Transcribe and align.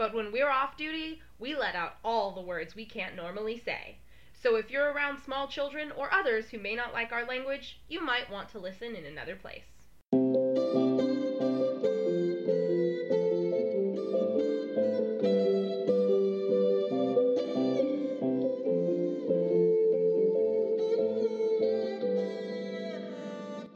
but 0.00 0.14
when 0.14 0.32
we're 0.32 0.48
off 0.48 0.78
duty, 0.78 1.20
we 1.38 1.54
let 1.54 1.74
out 1.74 1.96
all 2.02 2.32
the 2.32 2.40
words 2.40 2.74
we 2.74 2.86
can't 2.86 3.14
normally 3.14 3.60
say. 3.62 3.98
So 4.42 4.56
if 4.56 4.70
you're 4.70 4.90
around 4.90 5.18
small 5.22 5.46
children 5.46 5.92
or 5.94 6.10
others 6.10 6.48
who 6.48 6.58
may 6.58 6.74
not 6.74 6.94
like 6.94 7.12
our 7.12 7.26
language, 7.26 7.78
you 7.86 8.02
might 8.02 8.30
want 8.30 8.48
to 8.52 8.58
listen 8.58 8.96
in 8.96 9.04
another 9.04 9.36
place. 9.36 9.60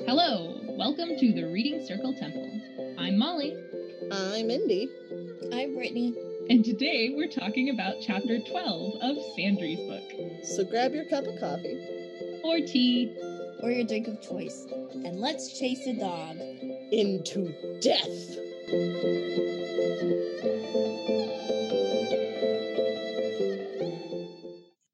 Hello, 0.06 0.58
welcome 0.78 1.18
to 1.18 1.32
the 1.34 1.50
Reading 1.52 1.84
Circle 1.86 2.14
Temple. 2.14 2.96
I'm 2.98 3.18
Molly, 3.18 3.54
I'm 4.10 4.50
Indy. 4.50 4.88
Talking 7.34 7.70
about 7.70 7.96
chapter 8.00 8.38
12 8.38 8.94
of 9.02 9.16
Sandry's 9.34 9.80
book, 9.80 10.44
So 10.44 10.64
grab 10.64 10.94
your 10.94 11.04
cup 11.06 11.26
of 11.26 11.38
coffee 11.40 12.40
or 12.44 12.58
tea. 12.58 13.12
Or 13.62 13.70
your 13.70 13.84
drink 13.86 14.08
of 14.08 14.20
choice. 14.20 14.66
And 14.92 15.18
let's 15.18 15.58
chase 15.58 15.86
a 15.86 15.94
dog. 15.94 16.36
into 16.92 17.52
death. 17.80 18.36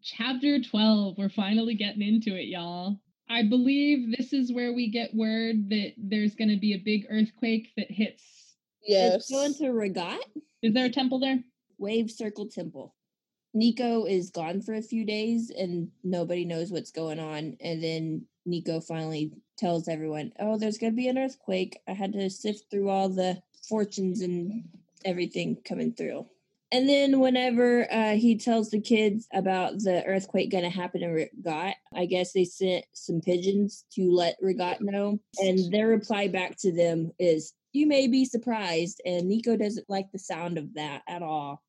Chapter 0.02 0.62
12, 0.62 1.18
we're 1.18 1.28
finally 1.28 1.74
getting 1.74 2.02
into 2.02 2.36
it, 2.36 2.46
y'all. 2.46 3.00
I 3.28 3.42
believe 3.42 4.16
this 4.16 4.32
is 4.32 4.52
where 4.52 4.72
we 4.72 4.90
get 4.90 5.14
word 5.14 5.68
that 5.70 5.92
there's 5.98 6.34
going 6.34 6.50
to 6.50 6.56
be 6.58 6.74
a 6.74 6.78
big 6.78 7.06
earthquake 7.10 7.68
that 7.76 7.90
hits. 7.90 8.22
Yes. 8.86 9.12
Let's 9.12 9.30
go 9.30 9.44
into 9.44 9.64
Regat, 9.76 10.18
Is 10.62 10.74
there 10.74 10.86
a 10.86 10.90
temple 10.90 11.20
there? 11.20 11.40
Wave 11.80 12.10
Circle 12.10 12.46
Temple. 12.48 12.94
Niko 13.56 14.08
is 14.08 14.30
gone 14.30 14.60
for 14.60 14.74
a 14.74 14.82
few 14.82 15.04
days 15.04 15.50
and 15.50 15.88
nobody 16.04 16.44
knows 16.44 16.70
what's 16.70 16.92
going 16.92 17.18
on. 17.18 17.56
And 17.60 17.82
then 17.82 18.26
Niko 18.46 18.84
finally 18.84 19.32
tells 19.58 19.88
everyone, 19.88 20.32
Oh, 20.38 20.56
there's 20.56 20.78
going 20.78 20.92
to 20.92 20.96
be 20.96 21.08
an 21.08 21.18
earthquake. 21.18 21.80
I 21.88 21.92
had 21.92 22.12
to 22.12 22.30
sift 22.30 22.70
through 22.70 22.90
all 22.90 23.08
the 23.08 23.42
fortunes 23.68 24.20
and 24.20 24.68
everything 25.04 25.56
coming 25.64 25.92
through. 25.92 26.26
And 26.72 26.88
then 26.88 27.18
whenever 27.18 27.92
uh, 27.92 28.14
he 28.14 28.36
tells 28.36 28.70
the 28.70 28.80
kids 28.80 29.26
about 29.32 29.80
the 29.80 30.04
earthquake 30.06 30.52
going 30.52 30.62
to 30.62 30.70
happen 30.70 31.02
in 31.02 31.10
Regat, 31.10 31.74
I 31.92 32.06
guess 32.06 32.32
they 32.32 32.44
sent 32.44 32.84
some 32.92 33.20
pigeons 33.20 33.84
to 33.94 34.12
let 34.12 34.40
Regat 34.40 34.80
know. 34.80 35.18
And 35.38 35.72
their 35.72 35.88
reply 35.88 36.28
back 36.28 36.56
to 36.58 36.70
them 36.70 37.10
is, 37.18 37.54
"You 37.72 37.88
may 37.88 38.06
be 38.06 38.24
surprised." 38.24 39.00
And 39.04 39.28
Niko 39.28 39.58
doesn't 39.58 39.90
like 39.90 40.12
the 40.12 40.20
sound 40.20 40.58
of 40.58 40.74
that 40.74 41.02
at 41.08 41.22
all. 41.22 41.60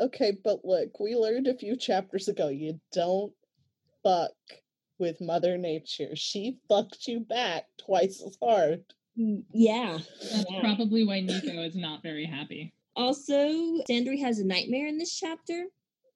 Okay, 0.00 0.32
but 0.42 0.64
look, 0.64 0.98
we 1.00 1.14
learned 1.14 1.46
a 1.46 1.54
few 1.56 1.76
chapters 1.76 2.28
ago 2.28 2.48
you 2.48 2.80
don't 2.92 3.32
fuck 4.02 4.32
with 4.98 5.20
Mother 5.20 5.58
Nature. 5.58 6.14
She 6.14 6.58
fucked 6.68 7.06
you 7.06 7.20
back 7.20 7.64
twice 7.78 8.22
as 8.26 8.36
hard. 8.42 8.84
Mm, 9.18 9.42
Yeah. 9.52 9.98
That's 10.20 10.44
yeah. 10.50 10.60
probably 10.60 11.04
why 11.04 11.20
Niko 11.20 11.66
is 11.66 11.76
not 11.76 12.02
very 12.02 12.24
happy. 12.24 12.72
Also, 12.96 13.34
Sandry 13.88 14.20
has 14.20 14.38
a 14.38 14.46
nightmare 14.46 14.86
in 14.86 14.98
this 14.98 15.14
chapter. 15.18 15.64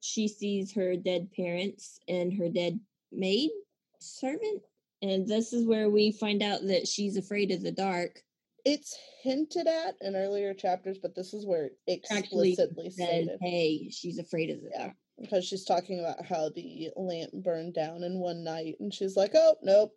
She 0.00 0.28
sees 0.28 0.72
her 0.75 0.94
dead 0.97 1.28
parents 1.34 1.98
and 2.09 2.32
her 2.38 2.48
dead 2.48 2.78
maid 3.12 3.50
servant. 3.98 4.62
And 5.03 5.26
this 5.26 5.53
is 5.53 5.66
where 5.66 5.91
we 5.91 6.12
find 6.12 6.42
out 6.42 6.60
that 6.66 6.86
she's 6.86 7.16
afraid 7.16 7.50
of 7.50 7.62
the 7.62 7.72
dark. 7.72 8.22
It's 8.66 8.99
hinted 9.22 9.69
at 9.69 9.94
in 10.00 10.16
earlier 10.16 10.53
chapters, 10.53 10.99
but 11.00 11.15
this 11.15 11.32
is 11.32 11.47
where 11.47 11.66
it 11.66 11.78
explicitly 11.87 12.91
Said, 12.91 12.93
stated. 12.93 13.38
hey, 13.41 13.88
she's 13.91 14.19
afraid 14.19 14.50
of 14.50 14.60
the 14.60 14.71
Yeah. 14.75 14.91
Because 15.21 15.44
she's 15.44 15.65
talking 15.65 16.00
about 16.00 16.27
how 16.27 16.49
the 16.50 16.91
lamp 16.97 17.32
burned 17.32 17.75
down 17.75 18.03
in 18.03 18.19
one 18.19 18.43
night, 18.43 18.75
and 18.81 18.93
she's 18.93 19.16
like, 19.16 19.31
oh, 19.37 19.54
nope. 19.62 19.93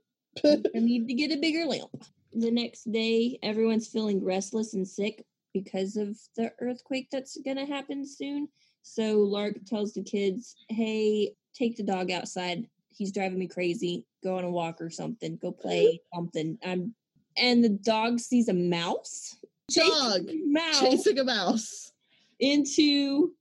I 0.45 0.61
need 0.75 1.07
to 1.07 1.15
get 1.15 1.31
a 1.31 1.41
bigger 1.41 1.65
lamp. 1.65 1.89
The 2.31 2.51
next 2.51 2.89
day, 2.91 3.39
everyone's 3.41 3.87
feeling 3.87 4.23
restless 4.23 4.75
and 4.75 4.87
sick 4.87 5.25
because 5.51 5.97
of 5.97 6.15
the 6.37 6.53
earthquake 6.61 7.07
that's 7.11 7.37
going 7.43 7.57
to 7.57 7.65
happen 7.65 8.05
soon. 8.07 8.47
So 8.83 9.17
Lark 9.17 9.65
tells 9.65 9.93
the 9.93 10.03
kids, 10.03 10.55
hey, 10.69 11.33
take 11.55 11.75
the 11.75 11.83
dog 11.83 12.11
outside. 12.11 12.67
He's 12.91 13.11
driving 13.11 13.39
me 13.39 13.47
crazy. 13.47 14.05
Go 14.23 14.37
on 14.37 14.43
a 14.43 14.51
walk 14.51 14.79
or 14.79 14.91
something. 14.91 15.37
Go 15.41 15.51
play 15.59 15.99
something. 16.13 16.59
I'm 16.63 16.93
and 17.37 17.63
the 17.63 17.69
dog 17.69 18.19
sees 18.19 18.49
a 18.49 18.53
mouse. 18.53 19.37
chasing 19.69 19.91
Dog 19.91 20.29
a 20.29 20.45
mouse 20.45 20.79
Chasing 20.79 21.19
a 21.19 21.23
mouse. 21.23 21.91
into 22.39 23.33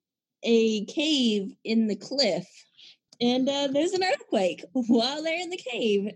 a 0.42 0.84
cave 0.86 1.54
in 1.64 1.86
the 1.88 1.96
cliff. 1.96 2.46
And 3.20 3.48
uh, 3.48 3.68
there's 3.72 3.92
an 3.92 4.04
earthquake 4.04 4.64
while 4.72 5.22
they're 5.22 5.40
in 5.40 5.50
the 5.50 5.56
cave. 5.56 6.12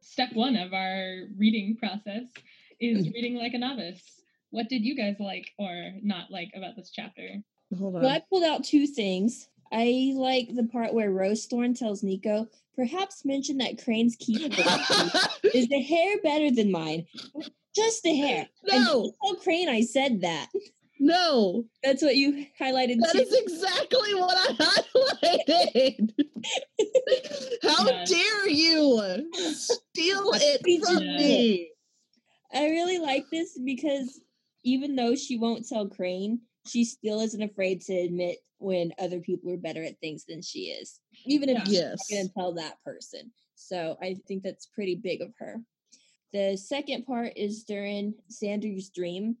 Step 0.00 0.30
one 0.32 0.56
of 0.56 0.72
our 0.72 1.20
reading 1.36 1.76
process 1.78 2.24
is 2.80 3.06
reading 3.14 3.36
like 3.36 3.54
a 3.54 3.58
novice. 3.58 4.02
What 4.50 4.68
did 4.68 4.84
you 4.84 4.96
guys 4.96 5.16
like 5.20 5.50
or 5.58 5.92
not 6.02 6.30
like 6.30 6.50
about 6.56 6.74
this 6.76 6.90
chapter? 6.92 7.28
Hold 7.78 7.96
on. 7.96 8.02
Well, 8.02 8.10
I 8.10 8.22
pulled 8.28 8.44
out 8.44 8.64
two 8.64 8.86
things. 8.86 9.48
I 9.72 10.12
like 10.16 10.54
the 10.54 10.64
part 10.64 10.94
where 10.94 11.10
Rosethorn 11.10 11.78
tells 11.78 12.02
Niko, 12.02 12.48
perhaps 12.74 13.24
mention 13.24 13.58
that 13.58 13.82
Crane's 13.82 14.16
keep 14.18 14.40
is 15.54 15.68
the 15.68 15.82
hair 15.82 16.16
better 16.22 16.50
than 16.50 16.70
mine. 16.72 17.06
Just 17.74 18.02
the 18.02 18.16
hair. 18.16 18.48
No. 18.64 19.12
tell 19.20 19.36
Crane 19.36 19.68
I 19.68 19.82
said 19.82 20.22
that. 20.22 20.48
no, 20.98 21.64
That's 21.84 22.02
what 22.02 22.16
you 22.16 22.46
highlighted 22.60 22.98
that 23.00 23.12
too. 23.12 23.20
is 23.20 23.32
exactly 23.34 24.14
what 24.14 24.36
I 24.36 24.52
highlighted. 25.22 26.10
How 27.62 27.86
Yeah. 27.88 28.04
dare 28.04 28.48
you 28.48 29.30
steal 29.54 30.30
it 30.34 30.62
from 30.84 30.96
of 30.96 31.02
me? 31.02 31.70
I 32.52 32.64
really 32.70 32.98
like 32.98 33.26
this 33.30 33.58
because 33.64 34.20
even 34.64 34.96
though 34.96 35.14
she 35.14 35.36
won't 35.38 35.68
tell 35.68 35.86
Crane, 35.88 36.40
she 36.66 36.84
still 36.84 37.20
isn't 37.20 37.42
afraid 37.42 37.82
to 37.82 37.94
admit 37.94 38.38
when 38.58 38.92
other 38.98 39.20
people 39.20 39.50
are 39.52 39.56
better 39.56 39.82
at 39.82 39.98
things 40.00 40.24
than 40.24 40.42
she 40.42 40.70
is. 40.70 41.00
Even 41.24 41.48
if 41.48 41.58
Yeah. 41.58 41.64
she's 41.64 41.72
Yes. 41.74 42.10
not 42.10 42.16
going 42.16 42.28
to 42.28 42.34
tell 42.34 42.52
that 42.54 42.82
person. 42.82 43.32
So 43.54 43.96
I 44.00 44.14
think 44.26 44.42
that's 44.42 44.66
pretty 44.66 44.94
big 44.94 45.20
of 45.22 45.34
her. 45.38 45.62
The 46.32 46.56
second 46.56 47.06
part 47.06 47.32
is 47.36 47.64
during 47.64 48.14
Sandry's 48.30 48.90
dream. 48.90 49.38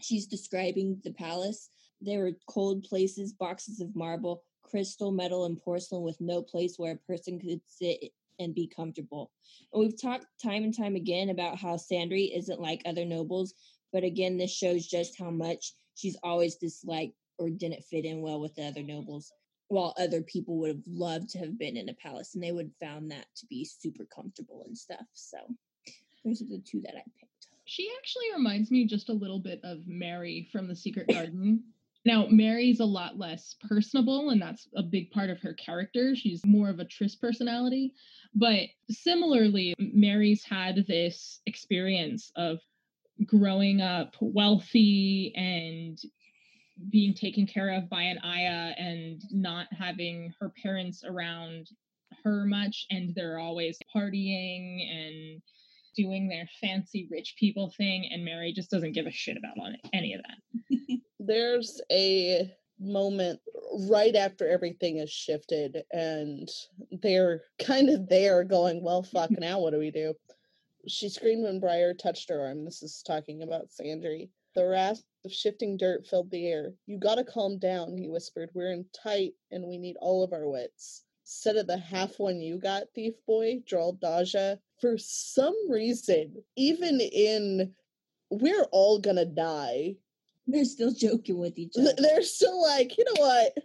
She's 0.00 0.26
describing 0.26 1.00
the 1.04 1.12
palace. 1.12 1.70
There 2.00 2.20
were 2.20 2.38
cold 2.46 2.84
places, 2.84 3.32
boxes 3.32 3.80
of 3.80 3.94
marble, 3.96 4.44
crystal, 4.62 5.10
metal, 5.10 5.44
and 5.46 5.60
porcelain 5.60 6.02
with 6.02 6.20
no 6.20 6.42
place 6.42 6.78
where 6.78 6.92
a 6.92 6.96
person 6.96 7.38
could 7.40 7.60
sit 7.66 8.12
and 8.38 8.54
be 8.54 8.66
comfortable. 8.66 9.32
And 9.72 9.80
we've 9.80 10.00
talked 10.00 10.26
time 10.42 10.64
and 10.64 10.74
time 10.74 10.96
again 10.96 11.30
about 11.30 11.58
how 11.58 11.74
Sandry 11.76 12.34
isn't 12.36 12.60
like 12.60 12.80
other 12.86 13.04
nobles, 13.04 13.54
but 13.92 14.04
again, 14.04 14.38
this 14.38 14.52
shows 14.52 14.86
just 14.86 15.18
how 15.18 15.30
much 15.30 15.74
she's 15.96 16.16
always 16.22 16.54
disliked 16.56 17.14
or 17.40 17.50
didn't 17.50 17.82
fit 17.84 18.04
in 18.04 18.20
well 18.20 18.40
with 18.40 18.54
the 18.54 18.62
other 18.62 18.82
nobles, 18.82 19.32
while 19.68 19.94
other 19.98 20.22
people 20.22 20.58
would 20.58 20.68
have 20.68 20.82
loved 20.86 21.30
to 21.30 21.38
have 21.38 21.58
been 21.58 21.76
in 21.76 21.88
a 21.88 21.94
palace 21.94 22.34
and 22.34 22.44
they 22.44 22.52
would 22.52 22.66
have 22.66 22.88
found 22.88 23.10
that 23.10 23.26
to 23.34 23.46
be 23.46 23.64
super 23.64 24.04
comfortable 24.14 24.62
and 24.66 24.76
stuff. 24.76 25.06
So 25.14 25.38
those 26.24 26.42
are 26.42 26.46
the 26.46 26.62
two 26.64 26.80
that 26.82 26.94
I 26.94 27.02
picked. 27.18 27.48
She 27.64 27.90
actually 27.98 28.26
reminds 28.34 28.70
me 28.70 28.84
just 28.84 29.08
a 29.08 29.14
little 29.14 29.38
bit 29.38 29.60
of 29.64 29.86
Mary 29.86 30.48
from 30.52 30.68
The 30.68 30.76
Secret 30.76 31.08
Garden. 31.12 31.62
Now, 32.04 32.26
Mary's 32.30 32.80
a 32.80 32.84
lot 32.84 33.18
less 33.18 33.56
personable, 33.68 34.30
and 34.30 34.40
that's 34.40 34.68
a 34.74 34.82
big 34.82 35.10
part 35.10 35.30
of 35.30 35.40
her 35.42 35.52
character. 35.54 36.16
She's 36.16 36.44
more 36.44 36.68
of 36.68 36.80
a 36.80 36.84
Tris 36.84 37.14
personality. 37.14 37.92
But 38.34 38.68
similarly, 38.90 39.74
Mary's 39.78 40.42
had 40.42 40.84
this 40.88 41.40
experience 41.46 42.32
of 42.36 42.58
growing 43.26 43.82
up 43.82 44.16
wealthy 44.20 45.32
and 45.36 46.00
being 46.88 47.14
taken 47.14 47.46
care 47.46 47.70
of 47.70 47.88
by 47.90 48.02
an 48.02 48.18
Ayah 48.24 48.72
and 48.76 49.22
not 49.30 49.66
having 49.72 50.32
her 50.40 50.52
parents 50.62 51.04
around 51.04 51.68
her 52.24 52.44
much. 52.46 52.86
And 52.90 53.14
they're 53.14 53.38
always 53.38 53.78
partying 53.94 54.90
and 54.90 55.42
doing 55.96 56.28
their 56.28 56.48
fancy 56.60 57.08
rich 57.10 57.34
people 57.38 57.72
thing. 57.76 58.08
And 58.10 58.24
Mary 58.24 58.52
just 58.52 58.70
doesn't 58.70 58.92
give 58.92 59.06
a 59.06 59.10
shit 59.10 59.36
about 59.36 59.56
any 59.92 60.14
of 60.14 60.22
that. 60.22 60.98
There's 61.20 61.80
a 61.90 62.50
moment 62.80 63.40
right 63.90 64.16
after 64.16 64.48
everything 64.48 64.98
is 64.98 65.10
shifted 65.10 65.82
and 65.92 66.48
they're 67.02 67.42
kind 67.60 67.90
of 67.90 68.08
there 68.08 68.42
going, 68.42 68.82
well, 68.82 69.02
fuck, 69.02 69.30
now 69.38 69.60
what 69.60 69.72
do 69.72 69.78
we 69.78 69.90
do? 69.90 70.14
She 70.88 71.10
screamed 71.10 71.44
when 71.44 71.60
Briar 71.60 71.92
touched 71.92 72.30
her 72.30 72.40
arm. 72.40 72.64
This 72.64 72.82
is 72.82 73.02
talking 73.06 73.42
about 73.42 73.68
Sandry. 73.68 74.30
The 74.54 74.66
rasp 74.66 75.04
of 75.24 75.32
shifting 75.32 75.76
dirt 75.76 76.06
filled 76.06 76.30
the 76.30 76.46
air. 76.46 76.74
You 76.86 76.98
gotta 76.98 77.24
calm 77.24 77.58
down, 77.58 77.96
he 77.96 78.08
whispered. 78.08 78.50
We're 78.54 78.72
in 78.72 78.86
tight 78.92 79.34
and 79.50 79.64
we 79.64 79.78
need 79.78 79.96
all 80.00 80.24
of 80.24 80.32
our 80.32 80.48
wits. 80.48 81.04
Instead 81.24 81.56
of 81.56 81.66
the 81.68 81.78
half 81.78 82.18
one 82.18 82.40
you 82.40 82.58
got, 82.58 82.84
thief 82.94 83.14
boy, 83.26 83.62
drawled 83.66 84.00
Daja. 84.00 84.58
For 84.80 84.96
some 84.98 85.54
reason, 85.70 86.42
even 86.56 87.00
in 87.00 87.72
we're 88.30 88.66
all 88.72 88.98
gonna 88.98 89.24
die, 89.24 89.96
they're 90.46 90.64
still 90.64 90.92
joking 90.92 91.38
with 91.38 91.58
each 91.58 91.74
other. 91.78 91.92
They're 91.96 92.22
still 92.22 92.60
like, 92.60 92.98
you 92.98 93.04
know 93.04 93.22
what? 93.22 93.56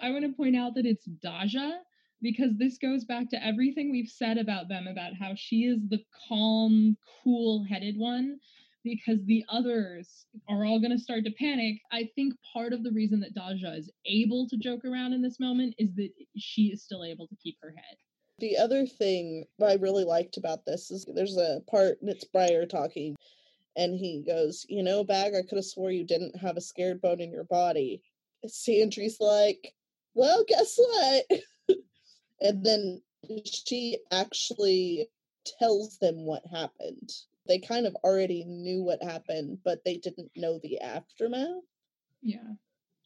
I 0.00 0.10
want 0.10 0.24
to 0.24 0.32
point 0.32 0.56
out 0.56 0.74
that 0.74 0.86
it's 0.86 1.04
Daja 1.04 1.78
because 2.20 2.56
this 2.56 2.78
goes 2.78 3.04
back 3.04 3.30
to 3.30 3.44
everything 3.44 3.90
we've 3.90 4.08
said 4.08 4.38
about 4.38 4.68
them 4.68 4.86
about 4.86 5.14
how 5.14 5.34
she 5.36 5.64
is 5.64 5.78
the 5.88 6.02
calm, 6.28 6.96
cool 7.22 7.64
headed 7.64 7.96
one 7.96 8.38
because 8.86 9.24
the 9.24 9.44
others 9.48 10.26
are 10.48 10.64
all 10.64 10.78
going 10.78 10.92
to 10.92 10.98
start 10.98 11.24
to 11.24 11.32
panic. 11.32 11.80
I 11.90 12.08
think 12.14 12.34
part 12.52 12.72
of 12.72 12.84
the 12.84 12.92
reason 12.92 13.18
that 13.20 13.34
Daja 13.34 13.74
is 13.76 13.90
able 14.06 14.48
to 14.48 14.56
joke 14.56 14.84
around 14.84 15.12
in 15.12 15.22
this 15.22 15.40
moment 15.40 15.74
is 15.78 15.92
that 15.96 16.10
she 16.36 16.66
is 16.66 16.84
still 16.84 17.04
able 17.04 17.26
to 17.26 17.36
keep 17.42 17.56
her 17.60 17.74
head. 17.76 17.96
The 18.38 18.56
other 18.56 18.86
thing 18.86 19.44
I 19.60 19.74
really 19.74 20.04
liked 20.04 20.36
about 20.36 20.64
this 20.64 20.90
is 20.90 21.04
there's 21.14 21.36
a 21.36 21.62
part, 21.68 21.98
and 22.00 22.10
it's 22.10 22.24
Briar 22.24 22.64
talking, 22.64 23.16
and 23.76 23.98
he 23.98 24.22
goes, 24.24 24.64
You 24.68 24.84
know, 24.84 25.02
Bag, 25.02 25.34
I 25.34 25.42
could 25.42 25.56
have 25.56 25.64
swore 25.64 25.90
you 25.90 26.04
didn't 26.04 26.38
have 26.38 26.56
a 26.56 26.60
scared 26.60 27.00
bone 27.00 27.20
in 27.20 27.32
your 27.32 27.44
body. 27.44 28.02
Sandry's 28.46 29.18
like, 29.20 29.74
Well, 30.14 30.44
guess 30.46 30.76
what? 30.76 31.24
and 32.40 32.64
then 32.64 33.02
she 33.44 33.98
actually 34.12 35.08
tells 35.58 35.98
them 35.98 36.24
what 36.24 36.46
happened. 36.46 37.10
They 37.48 37.58
kind 37.58 37.86
of 37.86 37.94
already 37.96 38.44
knew 38.44 38.82
what 38.82 39.02
happened, 39.02 39.58
but 39.64 39.84
they 39.84 39.96
didn't 39.96 40.30
know 40.36 40.60
the 40.62 40.80
aftermath. 40.80 41.62
Yeah. 42.22 42.54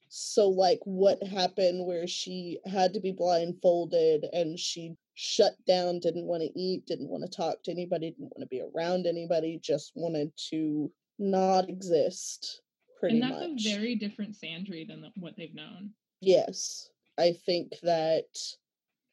So, 0.08 0.48
like, 0.48 0.80
what 0.84 1.22
happened 1.22 1.86
where 1.86 2.08
she 2.08 2.58
had 2.66 2.92
to 2.94 3.00
be 3.00 3.12
blindfolded 3.12 4.24
and 4.32 4.58
she 4.58 4.96
shut 5.14 5.54
down, 5.66 6.00
didn't 6.00 6.26
want 6.26 6.42
to 6.42 6.58
eat, 6.58 6.86
didn't 6.86 7.08
want 7.08 7.22
to 7.22 7.30
talk 7.30 7.62
to 7.62 7.70
anybody, 7.70 8.10
didn't 8.10 8.32
want 8.36 8.40
to 8.40 8.46
be 8.46 8.60
around 8.60 9.06
anybody, 9.06 9.60
just 9.62 9.92
wanted 9.94 10.32
to 10.50 10.90
not 11.20 11.68
exist. 11.68 12.62
Pretty 12.98 13.20
and 13.20 13.30
that's 13.30 13.52
much. 13.52 13.66
a 13.66 13.78
very 13.78 13.94
different 13.94 14.34
Sandry 14.34 14.86
than 14.86 15.10
what 15.16 15.36
they've 15.36 15.54
known. 15.54 15.90
Yes. 16.20 16.90
I 17.18 17.34
think 17.46 17.74
that 17.82 18.26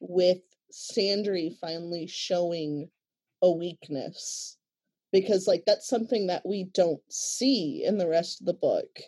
with 0.00 0.42
Sandry 0.72 1.56
finally 1.58 2.06
showing 2.06 2.90
a 3.40 3.50
weakness, 3.50 4.57
because, 5.12 5.46
like, 5.46 5.64
that's 5.66 5.88
something 5.88 6.26
that 6.26 6.46
we 6.46 6.64
don't 6.64 7.02
see 7.08 7.82
in 7.84 7.98
the 7.98 8.08
rest 8.08 8.40
of 8.40 8.46
the 8.46 8.54
book, 8.54 9.00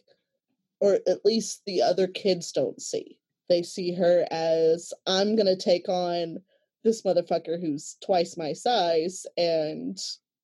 or 0.80 0.98
at 1.06 1.24
least 1.24 1.62
the 1.66 1.82
other 1.82 2.06
kids 2.06 2.52
don't 2.52 2.80
see. 2.80 3.18
They 3.48 3.62
see 3.62 3.92
her 3.94 4.26
as, 4.30 4.92
I'm 5.06 5.36
going 5.36 5.46
to 5.46 5.56
take 5.56 5.88
on 5.88 6.38
this 6.82 7.02
motherfucker 7.02 7.60
who's 7.60 7.96
twice 8.04 8.36
my 8.36 8.52
size 8.52 9.26
and 9.36 9.98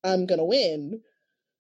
I'm 0.05 0.27
gonna 0.27 0.45
win. 0.45 1.01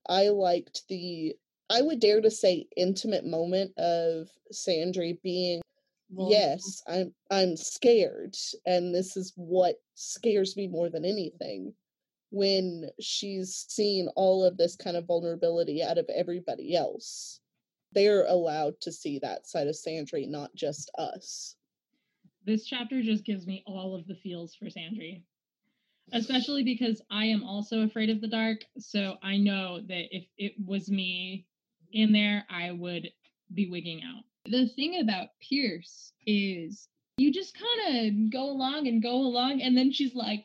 I 0.09 0.29
liked 0.29 0.83
the 0.89 1.35
I 1.69 1.83
would 1.83 2.01
dare 2.01 2.21
to 2.21 2.31
say 2.31 2.69
intimate 2.77 3.25
moment 3.25 3.77
of 3.77 4.29
Sandry 4.53 5.21
being 5.23 5.61
well, 6.11 6.31
yes, 6.31 6.83
I'm 6.87 7.13
I'm 7.31 7.57
scared 7.57 8.37
and 8.67 8.95
this 8.95 9.17
is 9.17 9.33
what 9.37 9.77
scares 9.95 10.57
me 10.57 10.69
more 10.69 10.89
than 10.89 11.05
anything 11.05 11.75
when 12.31 12.91
she's 13.01 13.67
seen 13.69 14.09
all 14.17 14.45
of 14.45 14.57
this 14.57 14.77
kind 14.77 14.97
of 14.97 15.07
vulnerability 15.07 15.83
out 15.83 15.99
of 15.99 16.09
everybody 16.15 16.75
else. 16.75 17.41
They're 17.93 18.27
allowed 18.27 18.81
to 18.83 18.93
see 18.93 19.19
that 19.21 19.47
side 19.47 19.69
of 19.69 19.75
Sandry, 19.75 20.29
not 20.29 20.55
just 20.55 20.91
us 20.99 21.57
this 22.47 22.65
chapter 22.65 23.03
just 23.03 23.25
gives 23.25 23.47
me 23.47 23.63
all 23.67 23.95
of 23.95 24.07
the 24.07 24.15
feels 24.15 24.55
for 24.55 24.67
Sandry. 24.67 25.23
Especially 26.13 26.63
because 26.63 27.03
I 27.11 27.27
am 27.27 27.43
also 27.43 27.81
afraid 27.81 28.11
of 28.11 28.21
the 28.21 28.29
dark. 28.29 28.59
So 28.79 29.17
I 29.25 29.37
know 29.37 29.81
that 29.89 30.17
if 30.17 30.25
it 30.39 30.53
was 30.65 30.89
me 30.89 31.47
in 31.93 32.13
there, 32.13 32.47
I 32.49 32.71
would 32.71 33.11
be 33.53 33.69
wigging 33.69 34.03
out. 34.05 34.23
The 34.49 34.69
thing 34.69 35.01
about 35.01 35.31
Pierce 35.41 36.13
is 36.25 36.89
you 37.19 37.33
just 37.33 37.59
kind 37.59 38.07
of 38.07 38.31
go 38.31 38.45
along 38.45 38.87
and 38.87 39.03
go 39.03 39.17
along, 39.17 39.63
and 39.63 39.77
then 39.77 39.91
she's 39.91 40.15
like, 40.15 40.45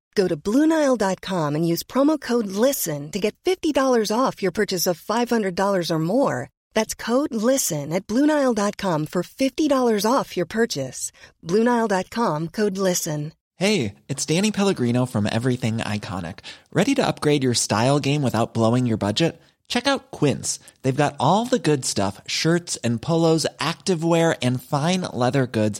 Go 0.13 0.27
to 0.27 0.35
Bluenile.com 0.35 1.55
and 1.55 1.67
use 1.67 1.83
promo 1.83 2.19
code 2.19 2.47
LISTEN 2.47 3.11
to 3.11 3.19
get 3.19 3.35
$50 3.45 3.73
off 4.15 4.41
your 4.43 4.51
purchase 4.51 4.87
of 4.87 5.01
$500 5.01 5.89
or 5.89 5.99
more. 5.99 6.49
That's 6.73 6.93
code 6.93 7.33
LISTEN 7.33 7.93
at 7.93 8.07
Bluenile.com 8.07 9.05
for 9.05 9.23
$50 9.23 10.11
off 10.11 10.35
your 10.35 10.45
purchase. 10.45 11.11
Bluenile.com 11.45 12.49
code 12.49 12.77
LISTEN. 12.77 13.33
Hey, 13.55 13.93
it's 14.09 14.25
Danny 14.25 14.51
Pellegrino 14.51 15.05
from 15.05 15.29
Everything 15.31 15.77
Iconic. 15.77 16.39
Ready 16.73 16.95
to 16.95 17.05
upgrade 17.05 17.43
your 17.43 17.53
style 17.53 17.99
game 17.99 18.23
without 18.23 18.55
blowing 18.55 18.87
your 18.87 18.97
budget? 18.97 19.39
Check 19.67 19.87
out 19.87 20.11
Quince. 20.11 20.59
They've 20.81 21.03
got 21.03 21.15
all 21.17 21.45
the 21.45 21.59
good 21.59 21.85
stuff 21.85 22.19
shirts 22.27 22.75
and 22.83 23.01
polos, 23.01 23.45
activewear, 23.59 24.35
and 24.41 24.61
fine 24.61 25.01
leather 25.13 25.47
goods, 25.47 25.79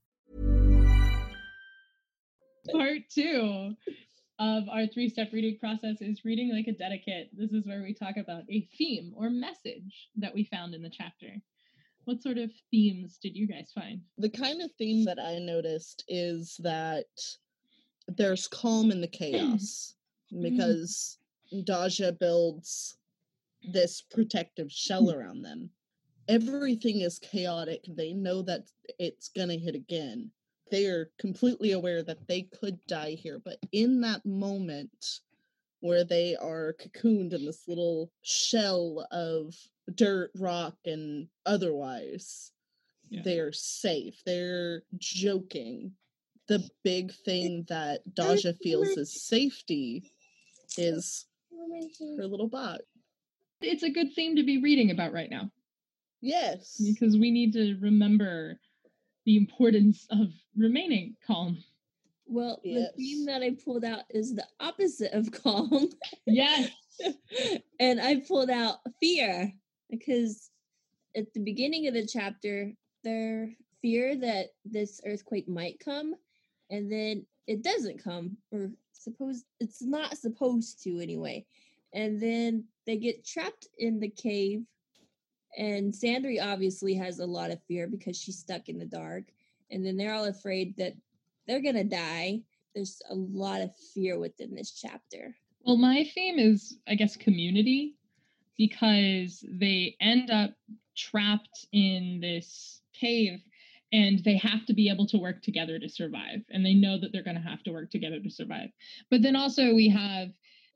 Part 2.69 3.01
two 3.13 3.75
of 4.39 4.63
our 4.69 4.87
three 4.87 5.09
step 5.09 5.29
reading 5.31 5.57
process 5.59 6.01
is 6.01 6.25
reading 6.25 6.53
like 6.53 6.67
a 6.67 6.77
dedicate. 6.77 7.29
This 7.33 7.51
is 7.51 7.65
where 7.65 7.81
we 7.81 7.93
talk 7.93 8.17
about 8.17 8.43
a 8.49 8.67
theme 8.77 9.13
or 9.15 9.29
message 9.29 10.09
that 10.17 10.33
we 10.33 10.45
found 10.45 10.73
in 10.73 10.81
the 10.81 10.89
chapter. 10.89 11.29
What 12.05 12.21
sort 12.21 12.37
of 12.37 12.51
themes 12.71 13.19
did 13.21 13.35
you 13.35 13.47
guys 13.47 13.71
find? 13.73 14.01
The 14.17 14.29
kind 14.29 14.61
of 14.61 14.71
theme 14.77 15.05
that 15.05 15.19
I 15.19 15.37
noticed 15.37 16.03
is 16.07 16.59
that 16.63 17.05
there's 18.07 18.47
calm 18.47 18.91
in 18.91 19.01
the 19.01 19.07
chaos 19.07 19.95
mm-hmm. 20.33 20.43
because 20.43 21.17
Daja 21.63 22.11
builds 22.11 22.97
this 23.71 24.01
protective 24.01 24.71
shell 24.71 25.07
mm. 25.07 25.15
around 25.15 25.43
them. 25.43 25.69
Everything 26.27 27.01
is 27.01 27.19
chaotic. 27.19 27.83
They 27.87 28.13
know 28.13 28.41
that 28.43 28.63
it's 28.99 29.29
going 29.29 29.49
to 29.49 29.57
hit 29.57 29.75
again. 29.75 30.31
They 30.71 30.85
are 30.87 31.11
completely 31.19 31.73
aware 31.73 32.01
that 32.01 32.27
they 32.27 32.43
could 32.43 32.79
die 32.87 33.11
here, 33.11 33.39
but 33.43 33.57
in 33.73 34.01
that 34.01 34.25
moment 34.25 35.19
where 35.81 36.05
they 36.05 36.35
are 36.37 36.73
cocooned 36.79 37.33
in 37.33 37.45
this 37.45 37.67
little 37.67 38.09
shell 38.21 39.05
of 39.11 39.53
dirt, 39.95 40.31
rock, 40.37 40.77
and 40.85 41.27
otherwise, 41.45 42.51
Yeah. 43.09 43.21
they're 43.23 43.51
safe. 43.51 44.23
They're 44.25 44.83
joking. 44.97 45.93
The 46.47 46.67
big 46.83 47.11
thing 47.25 47.63
that 47.67 48.01
Daja 48.15 48.53
feels 48.53 48.89
is 48.97 49.21
safety 49.23 50.03
is 50.77 51.25
her 52.17 52.27
little 52.27 52.47
box. 52.47 52.83
It's 53.61 53.83
a 53.83 53.89
good 53.89 54.13
theme 54.13 54.37
to 54.37 54.43
be 54.43 54.57
reading 54.61 54.91
about 54.91 55.11
right 55.13 55.29
now 55.29 55.51
Yes. 56.21 56.79
because 56.83 57.17
we 57.17 57.29
need 57.31 57.51
to 57.53 57.75
remember 57.79 58.59
the 59.25 59.37
importance 59.37 60.07
of 60.09 60.27
remaining 60.55 61.15
calm. 61.25 61.63
Well, 62.25 62.59
the 62.63 62.91
theme 62.95 63.25
that 63.25 63.41
I 63.41 63.51
pulled 63.63 63.83
out 63.83 64.03
is 64.09 64.35
the 64.35 64.47
opposite 64.59 65.13
of 65.13 65.31
calm. 65.43 65.89
Yes. 66.25 66.69
and 67.79 67.99
I 67.99 68.21
pulled 68.27 68.49
out 68.49 68.77
fear 69.01 69.51
because 69.89 70.49
at 71.15 71.33
the 71.33 71.41
beginning 71.41 71.87
of 71.87 71.93
the 71.93 72.05
chapter, 72.05 72.71
their 73.03 73.49
fear 73.81 74.15
that 74.15 74.47
this 74.63 75.01
earthquake 75.05 75.49
might 75.49 75.79
come, 75.83 76.15
and 76.69 76.91
then 76.91 77.25
it 77.47 77.63
doesn't 77.63 78.01
come, 78.01 78.37
or 78.51 78.71
suppose 78.93 79.43
it's 79.59 79.81
not 79.81 80.17
supposed 80.17 80.81
to 80.83 80.99
anyway. 81.01 81.45
And 81.93 82.21
then 82.21 82.65
they 82.85 82.97
get 82.97 83.25
trapped 83.25 83.67
in 83.77 83.99
the 83.99 84.09
cave, 84.09 84.63
and 85.57 85.93
Sandry 85.93 86.41
obviously 86.41 86.93
has 86.95 87.19
a 87.19 87.25
lot 87.25 87.51
of 87.51 87.61
fear 87.67 87.87
because 87.87 88.17
she's 88.17 88.37
stuck 88.37 88.69
in 88.69 88.77
the 88.77 88.85
dark. 88.85 89.25
And 89.69 89.85
then 89.85 89.97
they're 89.97 90.13
all 90.13 90.25
afraid 90.25 90.75
that 90.77 90.93
they're 91.47 91.61
gonna 91.61 91.83
die. 91.83 92.41
There's 92.75 93.01
a 93.09 93.15
lot 93.15 93.61
of 93.61 93.75
fear 93.93 94.19
within 94.19 94.55
this 94.55 94.71
chapter. 94.71 95.35
Well, 95.65 95.77
my 95.77 96.03
theme 96.15 96.39
is, 96.39 96.77
I 96.87 96.95
guess, 96.95 97.15
community 97.15 97.95
because 98.57 99.45
they 99.49 99.95
end 99.99 100.31
up 100.31 100.51
trapped 100.95 101.67
in 101.71 102.19
this 102.21 102.81
cave 102.93 103.39
and 103.93 104.23
they 104.23 104.37
have 104.37 104.65
to 104.65 104.73
be 104.73 104.89
able 104.89 105.05
to 105.07 105.17
work 105.17 105.41
together 105.41 105.77
to 105.79 105.89
survive. 105.89 106.41
And 106.49 106.65
they 106.65 106.73
know 106.73 106.99
that 106.99 107.11
they're 107.11 107.23
going 107.23 107.41
to 107.41 107.49
have 107.49 107.63
to 107.63 107.71
work 107.71 107.91
together 107.91 108.19
to 108.19 108.29
survive. 108.29 108.69
But 109.09 109.21
then 109.21 109.35
also, 109.35 109.73
we 109.73 109.89
have 109.89 110.29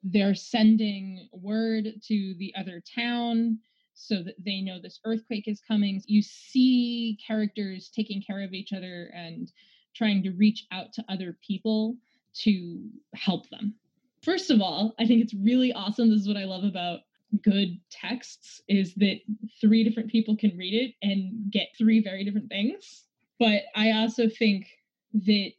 they're 0.03 0.35
sending 0.35 1.29
word 1.31 1.85
to 2.07 2.35
the 2.37 2.53
other 2.57 2.81
town 2.95 3.59
so 3.95 4.21
that 4.21 4.35
they 4.43 4.61
know 4.61 4.79
this 4.79 4.99
earthquake 5.05 5.47
is 5.47 5.61
coming. 5.67 6.01
You 6.05 6.21
see 6.21 7.17
characters 7.25 7.89
taking 7.95 8.21
care 8.21 8.43
of 8.43 8.53
each 8.53 8.73
other 8.73 9.09
and 9.13 9.51
trying 9.95 10.21
to 10.23 10.31
reach 10.31 10.65
out 10.71 10.93
to 10.93 11.05
other 11.09 11.37
people 11.45 11.95
to 12.41 12.89
help 13.15 13.49
them. 13.49 13.73
First 14.21 14.51
of 14.51 14.61
all, 14.61 14.93
I 14.99 15.05
think 15.05 15.21
it's 15.23 15.33
really 15.33 15.71
awesome. 15.73 16.09
This 16.09 16.21
is 16.21 16.27
what 16.27 16.37
I 16.37 16.43
love 16.43 16.63
about 16.63 16.99
good 17.41 17.79
texts 17.89 18.61
is 18.67 18.93
that 18.95 19.19
three 19.61 19.83
different 19.83 20.09
people 20.09 20.35
can 20.35 20.55
read 20.57 20.73
it 20.73 20.95
and 21.01 21.51
get 21.51 21.69
three 21.77 22.01
very 22.03 22.23
different 22.23 22.49
things. 22.49 23.03
But 23.39 23.63
I 23.75 23.91
also 23.91 24.27
think 24.29 24.67
that 25.13 25.51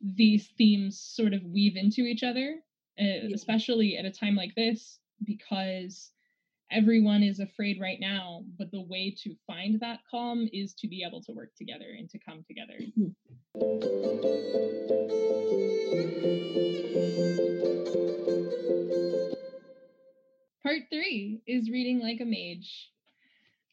these 0.00 0.48
themes 0.56 0.98
sort 0.98 1.34
of 1.34 1.44
weave 1.44 1.76
into 1.76 2.02
each 2.02 2.22
other, 2.22 2.56
uh, 2.98 3.28
especially 3.34 3.96
at 3.96 4.04
a 4.04 4.10
time 4.10 4.36
like 4.36 4.54
this, 4.54 4.98
because 5.24 6.10
everyone 6.70 7.22
is 7.22 7.40
afraid 7.40 7.80
right 7.80 7.98
now. 8.00 8.44
But 8.58 8.70
the 8.70 8.82
way 8.82 9.14
to 9.22 9.34
find 9.46 9.80
that 9.80 10.00
calm 10.10 10.48
is 10.52 10.74
to 10.74 10.88
be 10.88 11.04
able 11.06 11.22
to 11.22 11.32
work 11.32 11.54
together 11.56 11.86
and 11.98 12.08
to 12.10 12.18
come 12.18 12.44
together. 12.46 12.78
Part 20.62 20.82
three 20.90 21.40
is 21.46 21.70
reading 21.70 22.00
like 22.00 22.20
a 22.20 22.24
mage. 22.24 22.90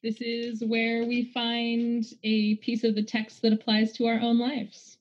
This 0.04 0.22
is 0.22 0.64
where 0.64 1.06
we 1.06 1.32
find 1.34 2.06
a 2.24 2.56
piece 2.56 2.84
of 2.84 2.96
the 2.96 3.04
text 3.04 3.42
that 3.42 3.54
applies 3.54 3.92
to 3.94 4.06
our 4.06 4.20
own 4.20 4.40
lives. 4.40 4.98